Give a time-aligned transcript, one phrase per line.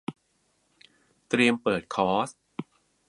[1.29, 2.29] เตรียมเปิดคอร์ส